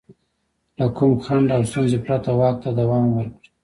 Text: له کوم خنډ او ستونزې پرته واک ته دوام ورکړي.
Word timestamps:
له 0.77 0.87
کوم 0.97 1.13
خنډ 1.25 1.47
او 1.55 1.61
ستونزې 1.69 1.97
پرته 2.05 2.31
واک 2.39 2.55
ته 2.63 2.69
دوام 2.79 3.05
ورکړي. 3.11 3.49